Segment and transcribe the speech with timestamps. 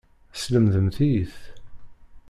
[0.33, 1.37] Teslemdemt-iyi-t.